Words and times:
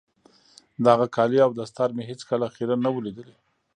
د 0.83 0.85
هغه 0.93 1.07
کالي 1.15 1.39
او 1.45 1.51
دستار 1.59 1.89
مې 1.95 2.03
هېڅ 2.09 2.21
کله 2.29 2.45
خيرن 2.55 2.79
نه 2.85 2.89
وو 2.91 3.03
ليدلي. 3.05 3.35